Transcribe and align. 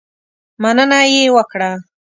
مننه 0.61 0.99
یې 1.13 1.23
وکړه. 1.35 1.71